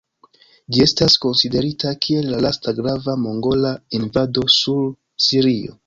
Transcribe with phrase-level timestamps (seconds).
[0.75, 4.85] Ĝi estas konsiderita kiel la lasta grava mongola invado sur
[5.29, 5.77] Sirio.